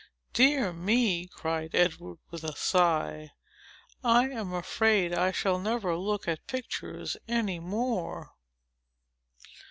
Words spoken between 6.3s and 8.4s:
pictures any more."